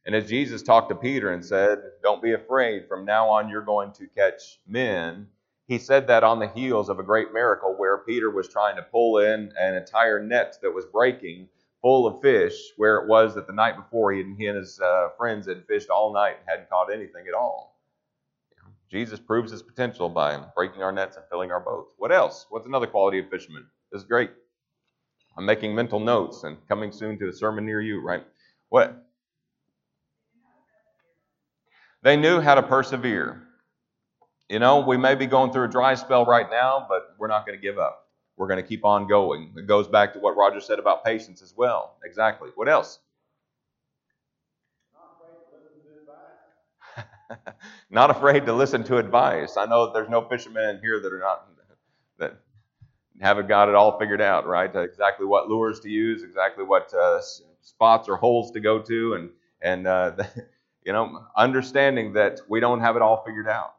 [0.05, 3.61] And as Jesus talked to Peter and said, Don't be afraid, from now on you're
[3.61, 5.27] going to catch men,
[5.67, 8.83] he said that on the heels of a great miracle where Peter was trying to
[8.83, 11.49] pull in an entire net that was breaking
[11.81, 15.47] full of fish, where it was that the night before he and, his uh, friends
[15.47, 17.77] had fished all night and hadn't caught anything at all.
[18.89, 21.93] Jesus proves his potential by breaking our nets and filling our boats.
[21.97, 22.45] What else?
[22.49, 23.65] What's another quality of fishermen?
[23.91, 24.31] This is great.
[25.37, 28.25] I'm making mental notes and coming soon to a sermon near you, right?
[28.69, 29.05] What?
[32.01, 33.43] They knew how to persevere.
[34.49, 37.45] You know, we may be going through a dry spell right now, but we're not
[37.45, 38.06] going to give up.
[38.37, 39.53] We're going to keep on going.
[39.57, 41.97] It goes back to what Roger said about patience as well.
[42.05, 42.49] Exactly.
[42.55, 42.99] What else?
[44.91, 45.99] not afraid to listen to
[47.39, 47.89] advice.
[47.89, 49.57] Not afraid to listen to advice.
[49.57, 51.47] I know there's no fishermen in here that are not
[52.19, 52.39] that
[53.19, 54.73] haven't got it all figured out, right?
[54.75, 57.19] Exactly what lures to use, exactly what uh,
[57.61, 59.29] spots or holes to go to, and
[59.61, 60.11] and uh,
[60.85, 63.73] you know, understanding that we don't have it all figured out.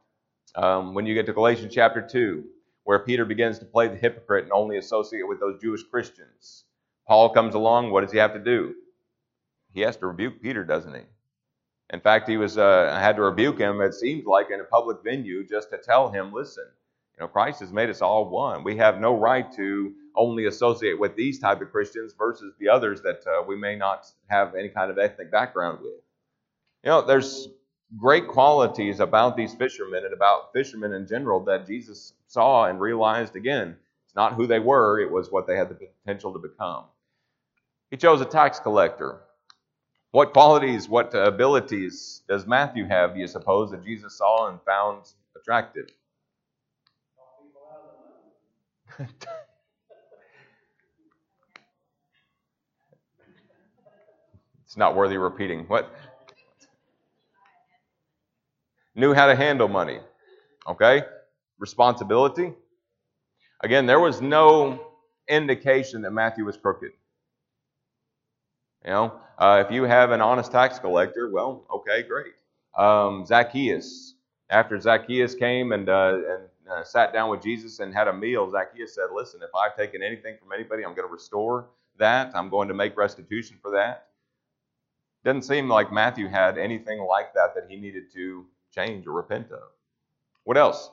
[0.55, 2.45] Um, when you get to Galatians chapter 2,
[2.89, 6.65] where Peter begins to play the hypocrite and only associate with those Jewish Christians,
[7.07, 7.91] Paul comes along.
[7.91, 8.77] What does he have to do?
[9.75, 11.03] He has to rebuke Peter, doesn't he?
[11.93, 13.83] In fact, he was uh, had to rebuke him.
[13.83, 16.65] It seems like in a public venue, just to tell him, listen,
[17.19, 18.65] you know, Christ has made us all one.
[18.65, 23.03] We have no right to only associate with these type of Christians versus the others
[23.03, 26.01] that uh, we may not have any kind of ethnic background with.
[26.85, 27.49] You know, there's
[27.97, 33.37] great qualities about these fishermen and about fishermen in general that Jesus saw and realized
[33.37, 35.75] again, it's not who they were, it was what they had the
[36.05, 36.85] potential to become.
[37.91, 39.21] He chose a tax collector.
[40.11, 45.05] What qualities, what abilities does Matthew have, do you suppose, that Jesus saw and found
[45.37, 45.89] attractive?
[54.65, 55.65] it's not worthy repeating.
[55.69, 55.95] What?
[58.99, 60.01] Knew how to handle money.
[60.67, 61.03] Okay?
[61.59, 62.53] Responsibility.
[63.63, 64.81] Again, there was no
[65.29, 66.91] indication that Matthew was crooked.
[68.85, 72.35] You know, uh, if you have an honest tax collector, well, okay, great.
[72.77, 74.15] Um, Zacchaeus,
[74.51, 78.51] after Zacchaeus came and, uh, and uh, sat down with Jesus and had a meal,
[78.51, 81.67] Zacchaeus said, Listen, if I've taken anything from anybody, I'm going to restore
[81.99, 82.31] that.
[82.35, 84.07] I'm going to make restitution for that.
[85.25, 89.51] Doesn't seem like Matthew had anything like that that he needed to change or repent
[89.53, 89.71] of.
[90.45, 90.91] What else?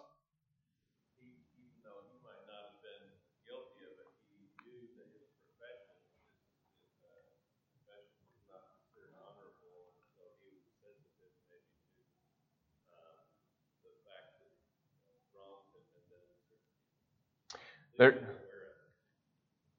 [17.98, 18.20] There,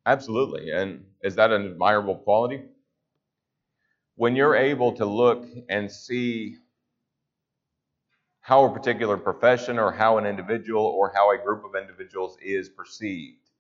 [0.07, 0.71] absolutely.
[0.71, 2.63] And is that an admirable quality?
[4.17, 6.59] When you're able to look and see
[8.47, 12.69] how a particular profession or how an individual or how a group of individuals is
[12.69, 13.51] perceived.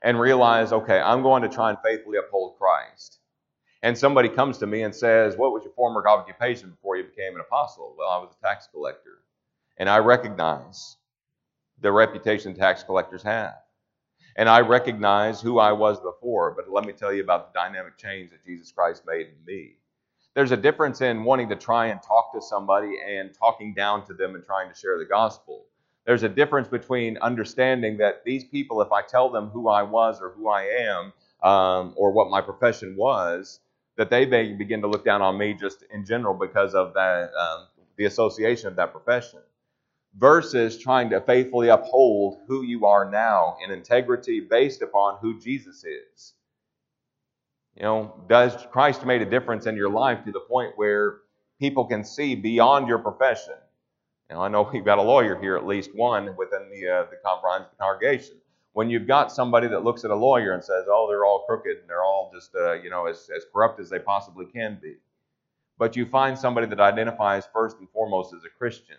[0.00, 3.18] And realize, okay, I'm going to try and faithfully uphold Christ.
[3.82, 7.34] And somebody comes to me and says, What was your former occupation before you became
[7.34, 7.94] an apostle?
[7.98, 9.18] Well, I was a tax collector.
[9.76, 10.96] And I recognize
[11.82, 13.56] the reputation tax collectors have.
[14.36, 17.98] And I recognize who I was before, but let me tell you about the dynamic
[17.98, 19.74] change that Jesus Christ made in me
[20.34, 24.14] there's a difference in wanting to try and talk to somebody and talking down to
[24.14, 25.66] them and trying to share the gospel.
[26.06, 30.20] There's a difference between understanding that these people, if I tell them who I was
[30.20, 31.12] or who I am
[31.48, 33.60] um, or what my profession was,
[33.96, 37.30] that they may begin to look down on me just in general because of that,
[37.38, 37.66] um,
[37.96, 39.40] the association of that profession,
[40.16, 45.84] versus trying to faithfully uphold who you are now in integrity based upon who Jesus
[45.84, 46.34] is.
[47.76, 51.20] You know, does Christ made a difference in your life to the point where
[51.58, 53.54] people can see beyond your profession?
[54.28, 57.02] You know, I know we've got a lawyer here, at least one within the uh,
[57.10, 58.36] the conference the congregation.
[58.74, 61.78] When you've got somebody that looks at a lawyer and says, "Oh, they're all crooked
[61.78, 64.96] and they're all just uh, you know as, as corrupt as they possibly can be,"
[65.78, 68.96] but you find somebody that identifies first and foremost as a Christian,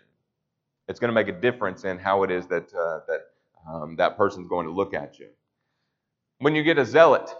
[0.88, 3.20] it's going to make a difference in how it is that uh, that
[3.68, 5.28] um, that person's going to look at you.
[6.38, 7.34] When you get a zealot,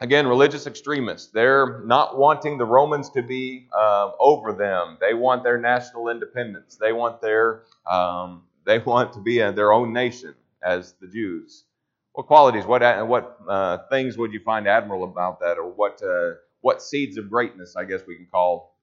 [0.00, 1.30] again, religious extremists.
[1.32, 4.98] They're not wanting the Romans to be uh, over them.
[5.00, 6.76] They want their national independence.
[6.76, 11.64] They want their um, they want to be a, their own nation as the Jews.
[12.12, 16.34] What qualities, what what uh, things would you find admirable about that, or what uh,
[16.60, 18.78] what seeds of greatness, I guess we can call,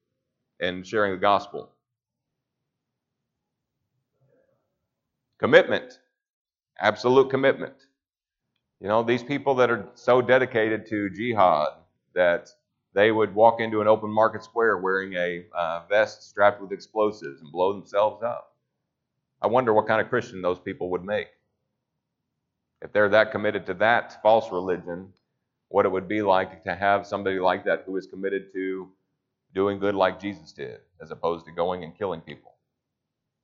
[0.60, 1.70] in sharing the gospel?
[5.40, 6.00] Commitment,
[6.80, 7.74] absolute commitment.
[8.84, 11.70] You know, these people that are so dedicated to jihad
[12.14, 12.50] that
[12.94, 17.42] they would walk into an open market square wearing a uh, vest strapped with explosives
[17.42, 18.54] and blow themselves up.
[19.42, 21.30] I wonder what kind of Christian those people would make.
[22.82, 25.14] If they're that committed to that false religion,
[25.70, 28.90] what it would be like to have somebody like that who is committed to
[29.56, 32.54] doing good like Jesus did, as opposed to going and killing people.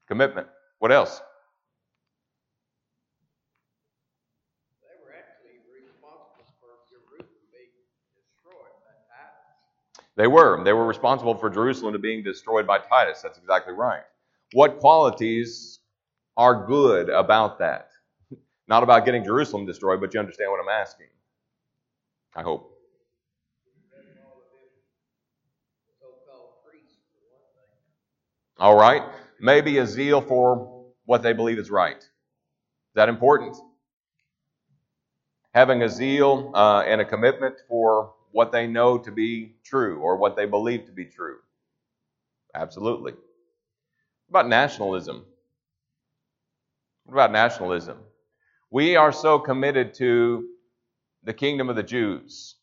[0.07, 0.47] Commitment.
[0.79, 1.21] What else?
[4.81, 7.73] They were actually responsible for Jerusalem being
[8.15, 10.05] destroyed by Titus.
[10.19, 10.61] They were.
[10.65, 13.21] They were responsible for Jerusalem to being destroyed by Titus.
[13.21, 14.03] That's exactly right.
[14.51, 15.79] What qualities
[16.35, 17.87] are good about that?
[18.67, 21.07] Not about getting Jerusalem destroyed, but you understand what I'm asking.
[22.35, 22.69] I hope.
[28.57, 29.03] All right.
[29.39, 31.95] Maybe a zeal for what they believe is right.
[31.95, 33.55] Is that important?
[35.53, 40.17] Having a zeal uh, and a commitment for what they know to be true or
[40.17, 41.37] what they believe to be true.
[42.55, 43.13] Absolutely.
[44.27, 45.25] What about nationalism?
[47.05, 47.97] What about nationalism?
[48.71, 50.47] We are so committed to
[51.23, 52.55] the kingdom of the Jews,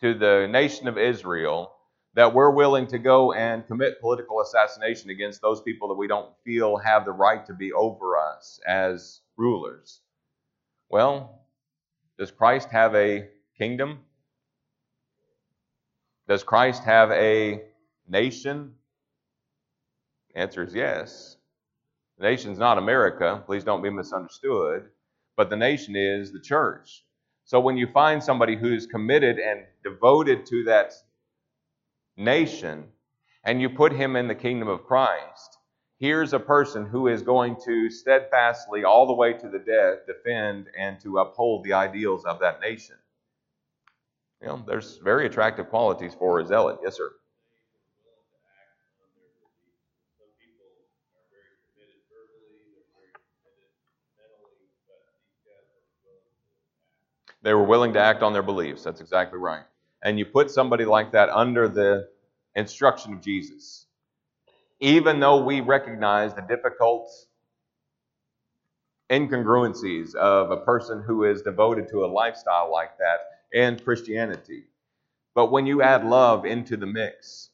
[0.00, 1.74] to the nation of Israel,
[2.14, 6.30] that we're willing to go and commit political assassination against those people that we don't
[6.44, 10.00] feel have the right to be over us as rulers.
[10.90, 11.42] Well,
[12.18, 14.00] does Christ have a kingdom?
[16.32, 17.60] Does Christ have a
[18.08, 18.72] nation?
[20.32, 21.36] The answer is yes.
[22.16, 24.88] The nation's not America, please don't be misunderstood,
[25.36, 27.04] but the nation is the church.
[27.44, 30.94] So when you find somebody who's committed and devoted to that
[32.16, 32.84] nation
[33.44, 35.58] and you put him in the kingdom of Christ,
[35.98, 40.68] here's a person who is going to steadfastly, all the way to the death, defend
[40.78, 42.96] and to uphold the ideals of that nation.
[44.42, 46.80] You know, there's very attractive qualities for a zealot.
[46.82, 47.12] Yes, sir.
[57.42, 58.84] They were willing to act on their beliefs.
[58.84, 59.64] That's exactly right.
[60.02, 62.08] And you put somebody like that under the
[62.54, 63.86] instruction of Jesus.
[64.80, 67.08] Even though we recognize the difficult
[69.10, 73.20] incongruencies of a person who is devoted to a lifestyle like that
[73.54, 74.64] and Christianity.
[75.34, 77.50] But when you add love into the mix,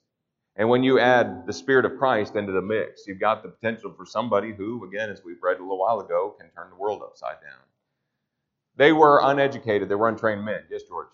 [0.56, 3.92] and when you add the Spirit of Christ into the mix, you've got the potential
[3.96, 7.00] for somebody who, again, as we've read a little while ago, can turn the world
[7.02, 7.62] upside down.
[8.76, 10.62] They were uneducated, they were untrained men.
[10.70, 11.06] Yes, George.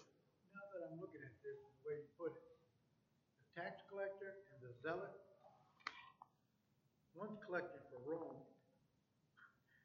[0.55, 2.45] Now that I'm looking at this, the way you put it,
[3.41, 5.13] the tax collector and the zealot,
[7.15, 8.41] one's collecting for Rome.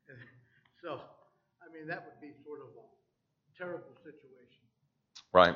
[0.82, 0.96] So,
[1.60, 2.88] I mean, that would be sort of a
[3.60, 4.29] terrible situation.
[5.34, 5.56] Right.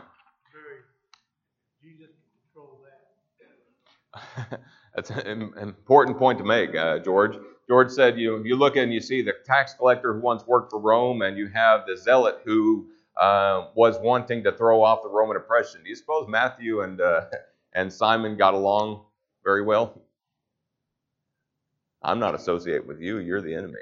[1.82, 2.07] Jesus
[2.53, 2.63] can
[4.49, 4.59] that.
[4.95, 7.36] That's an important point to make, uh, George.
[7.67, 10.71] George said you know, you look and you see the tax collector who once worked
[10.71, 15.09] for Rome, and you have the zealot who uh, was wanting to throw off the
[15.09, 15.82] Roman oppression.
[15.84, 17.26] Do you suppose Matthew and uh,
[17.74, 19.01] and Simon got along
[19.43, 20.01] very well?
[22.01, 23.19] I'm not associate with you.
[23.19, 23.80] You're the enemy.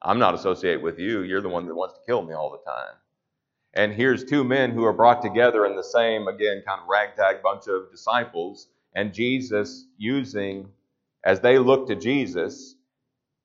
[0.00, 1.22] I'm not associate with you.
[1.22, 2.94] You're the one that wants to kill me all the time.
[3.76, 7.42] And here's two men who are brought together in the same, again, kind of ragtag
[7.42, 10.70] bunch of disciples, and Jesus using,
[11.24, 12.74] as they look to Jesus,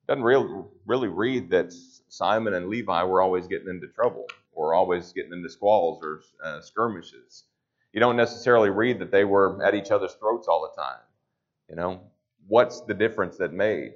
[0.07, 1.73] doesn't really, really read that
[2.07, 6.61] Simon and Levi were always getting into trouble or always getting into squalls or uh,
[6.61, 7.43] skirmishes.
[7.91, 11.01] You don't necessarily read that they were at each other's throats all the time.
[11.69, 11.99] You know,
[12.47, 13.91] what's the difference that made?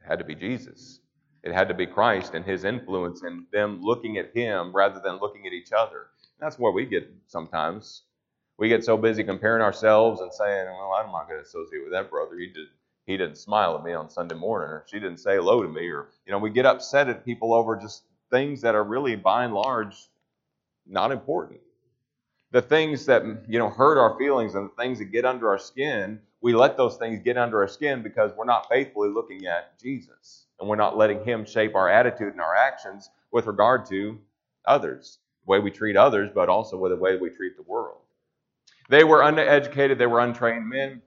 [0.00, 0.98] It had to be Jesus.
[1.46, 5.20] It had to be Christ and his influence and them looking at him rather than
[5.20, 6.08] looking at each other.
[6.40, 8.02] That's where we get sometimes.
[8.58, 11.92] We get so busy comparing ourselves and saying, "Well, I'm not going to associate with
[11.92, 12.36] that brother.
[12.36, 12.66] He did
[13.06, 15.88] he didn't smile at me on Sunday morning, or she didn't say hello to me,
[15.88, 19.44] or you know, we get upset at people over just things that are really, by
[19.44, 20.08] and large,
[20.84, 21.60] not important.
[22.50, 25.58] The things that you know hurt our feelings and the things that get under our
[25.58, 29.78] skin, we let those things get under our skin because we're not faithfully looking at
[29.78, 34.18] Jesus, and we're not letting Him shape our attitude and our actions with regard to
[34.66, 38.00] others, the way we treat others, but also with the way we treat the world.
[38.88, 41.02] They were uneducated, they were untrained men.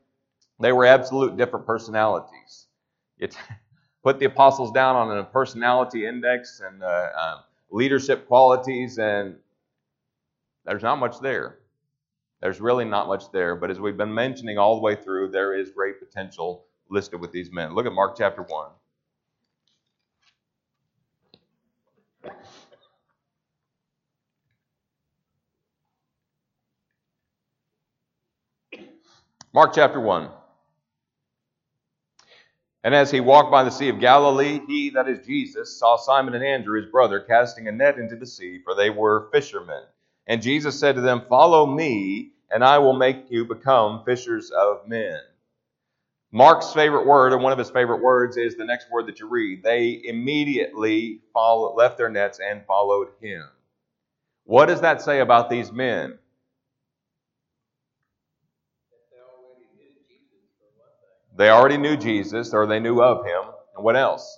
[0.59, 2.67] They were absolute different personalities.
[3.17, 3.37] It
[4.03, 7.37] put the apostles down on a personality index and uh, uh,
[7.71, 9.35] leadership qualities, and
[10.65, 11.59] there's not much there.
[12.41, 13.55] There's really not much there.
[13.55, 17.31] But as we've been mentioning all the way through, there is great potential listed with
[17.31, 17.73] these men.
[17.73, 18.69] Look at Mark chapter 1.
[29.53, 30.29] Mark chapter 1.
[32.83, 36.33] And as he walked by the Sea of Galilee, he, that is Jesus, saw Simon
[36.33, 39.83] and Andrew, his brother, casting a net into the sea, for they were fishermen.
[40.27, 44.87] And Jesus said to them, Follow me, and I will make you become fishers of
[44.87, 45.19] men.
[46.31, 49.27] Mark's favorite word, or one of his favorite words, is the next word that you
[49.27, 49.63] read.
[49.63, 53.43] They immediately left their nets and followed him.
[54.43, 56.19] What does that say about these men?
[58.91, 61.28] That they already knew Jesus for one thing.
[61.39, 63.43] They already knew Jesus, or they knew of him.
[63.73, 64.37] And what else?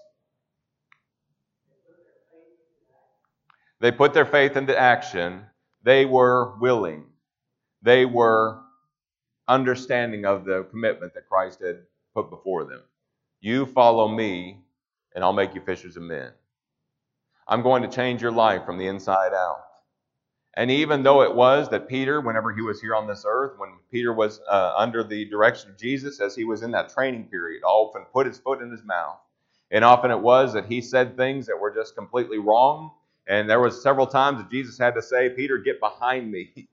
[3.80, 5.41] They put their faith into action.
[5.82, 7.06] They were willing.
[7.82, 8.62] They were
[9.47, 11.80] understanding of the commitment that Christ had
[12.14, 12.84] put before them.
[13.39, 14.62] You follow me,
[15.16, 16.32] and I'll make you fishers of men.
[17.47, 19.64] I'm going to change your life from the inside out.
[20.62, 23.72] And even though it was that Peter, whenever he was here on this earth, when
[23.89, 27.64] Peter was uh, under the direction of Jesus, as he was in that training period,
[27.64, 29.18] often put his foot in his mouth.
[29.72, 32.91] And often it was that he said things that were just completely wrong.
[33.26, 36.51] And there was several times that Jesus had to say, Peter, get behind me.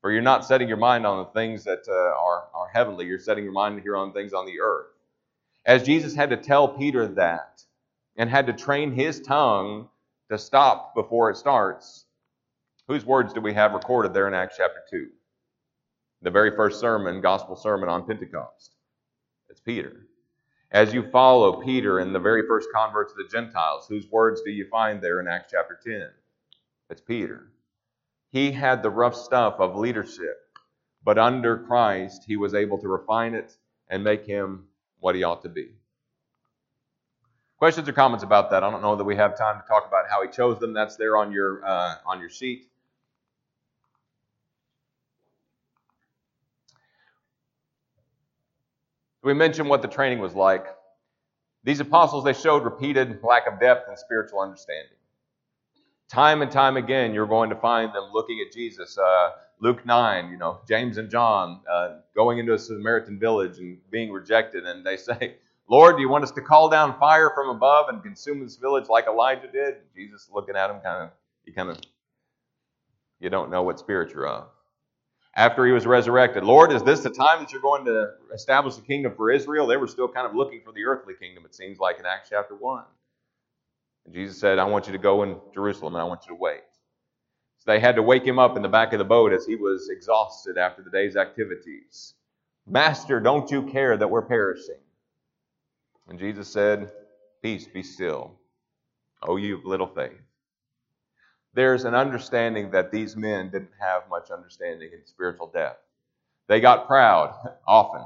[0.00, 3.06] For you're not setting your mind on the things that uh, are, are heavenly.
[3.06, 4.88] You're setting your mind here on things on the earth.
[5.64, 7.62] As Jesus had to tell Peter that
[8.16, 9.88] and had to train his tongue
[10.32, 12.06] to stop before it starts,
[12.90, 15.06] whose words do we have recorded there in Acts chapter 2?
[16.22, 18.74] The very first sermon, gospel sermon on Pentecost.
[19.48, 20.08] It's Peter.
[20.72, 24.50] As you follow Peter and the very first converts of the Gentiles, whose words do
[24.50, 26.08] you find there in Acts chapter 10?
[26.90, 27.52] It's Peter.
[28.32, 30.38] He had the rough stuff of leadership,
[31.04, 34.64] but under Christ, he was able to refine it and make him
[34.98, 35.74] what he ought to be.
[37.56, 38.64] Questions or comments about that?
[38.64, 40.72] I don't know that we have time to talk about how he chose them.
[40.72, 42.66] That's there on your uh, on your sheet.
[49.22, 50.66] We mentioned what the training was like.
[51.62, 54.96] These apostles, they showed repeated lack of depth and spiritual understanding.
[56.08, 58.96] Time and time again, you're going to find them looking at Jesus.
[58.96, 63.78] Uh, Luke 9, you know, James and John uh, going into a Samaritan village and
[63.90, 65.36] being rejected, and they say,
[65.68, 68.88] Lord, do you want us to call down fire from above and consume this village
[68.88, 69.74] like Elijah did?
[69.94, 71.10] Jesus looking at him, kind of,
[71.44, 71.78] you kind of,
[73.20, 74.48] you don't know what spirit you're of
[75.34, 76.44] after he was resurrected.
[76.44, 79.66] Lord, is this the time that you're going to establish a kingdom for Israel?
[79.66, 82.28] They were still kind of looking for the earthly kingdom, it seems like in Acts
[82.30, 82.84] chapter 1.
[84.06, 86.40] And Jesus said, I want you to go in Jerusalem and I want you to
[86.40, 86.62] wait.
[87.58, 89.54] So they had to wake him up in the back of the boat as he
[89.54, 92.14] was exhausted after the day's activities.
[92.66, 94.80] Master, don't you care that we're perishing?
[96.08, 96.90] And Jesus said,
[97.42, 98.32] Peace, be still.
[99.22, 100.20] Oh, you of little faith
[101.54, 105.82] there's an understanding that these men didn't have much understanding in spiritual depth.
[106.48, 107.34] They got proud
[107.66, 108.02] often.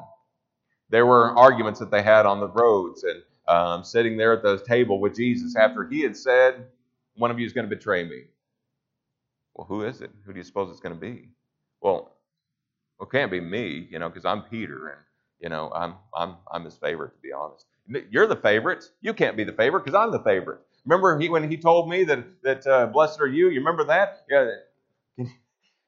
[0.91, 4.59] There were arguments that they had on the roads and um, sitting there at the
[4.67, 6.67] table with Jesus after he had said,
[7.17, 8.25] One of you is going to betray me.
[9.55, 10.11] Well, who is it?
[10.25, 11.29] Who do you suppose it's going to be?
[11.81, 12.13] Well,
[13.01, 15.01] it can't be me, you know, because I'm Peter and,
[15.41, 17.67] you know, I'm, I'm, I'm his favorite, to be honest.
[18.11, 18.85] You're the favorite.
[19.03, 20.61] You can't be the favorite because I'm the favorite.
[20.87, 23.49] Remember he, when he told me that, that uh, blessed are you?
[23.49, 24.25] You remember that?
[24.31, 24.51] Yeah.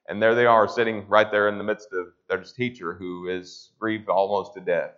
[0.09, 3.73] And there they are sitting right there in the midst of their teacher who is
[3.79, 4.93] grieved almost to death.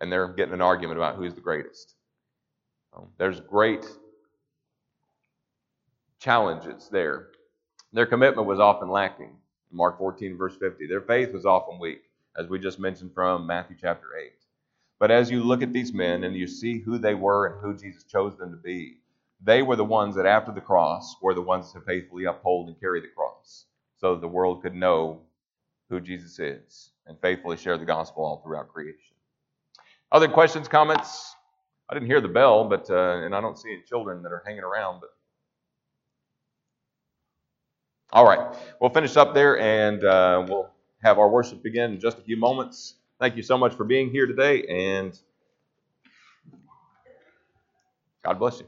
[0.00, 1.94] And they're getting an argument about who's the greatest.
[2.96, 3.86] Um, there's great
[6.20, 7.28] challenges there.
[7.92, 9.36] Their commitment was often lacking.
[9.70, 10.86] Mark 14, verse 50.
[10.86, 12.02] Their faith was often weak,
[12.36, 14.32] as we just mentioned from Matthew chapter 8.
[14.98, 17.76] But as you look at these men and you see who they were and who
[17.76, 18.98] Jesus chose them to be,
[19.40, 22.80] they were the ones that after the cross were the ones to faithfully uphold and
[22.80, 23.66] carry the cross
[23.98, 25.20] so that the world could know
[25.88, 29.16] who Jesus is and faithfully share the gospel all throughout creation.
[30.10, 31.34] Other questions, comments?
[31.88, 34.42] I didn't hear the bell, but uh, and I don't see any children that are
[34.44, 35.00] hanging around.
[35.00, 35.10] But
[38.12, 40.70] all right, we'll finish up there, and uh, we'll
[41.02, 42.94] have our worship begin in just a few moments.
[43.20, 45.18] Thank you so much for being here today, and
[48.24, 48.66] God bless you.